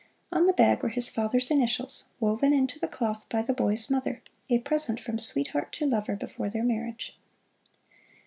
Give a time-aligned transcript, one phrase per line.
[0.31, 4.23] On the bag were his father's initials, woven into the cloth by the boy's mother
[4.49, 7.19] a present from sweetheart to lover before their marriage.